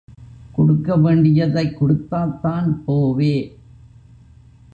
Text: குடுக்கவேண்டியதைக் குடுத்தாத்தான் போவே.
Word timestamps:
குடுக்கவேண்டியதைக் 0.57 1.75
குடுத்தாத்தான் 1.79 2.69
போவே. 2.87 3.35